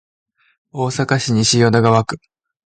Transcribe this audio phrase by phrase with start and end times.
[0.71, 2.17] 大阪市西淀川区